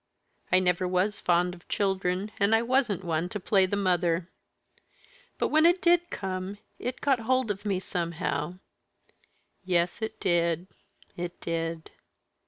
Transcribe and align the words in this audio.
I 0.51 0.57
never 0.57 0.87
was 0.87 1.21
fond 1.21 1.53
of 1.53 1.67
children, 1.69 2.31
and 2.39 2.55
I 2.55 2.63
wasn't 2.63 3.03
one 3.03 3.29
to 3.29 3.39
play 3.39 3.67
the 3.67 3.75
mother. 3.75 4.29
But, 5.37 5.49
when 5.49 5.63
it 5.63 5.79
did 5.79 6.09
come, 6.09 6.57
it 6.79 7.01
got 7.01 7.19
hold 7.19 7.51
of 7.51 7.65
me 7.65 7.79
somehow 7.79 8.55
yes, 9.63 10.01
it 10.01 10.19
did! 10.19 10.65
it 11.15 11.39
did! 11.39 11.91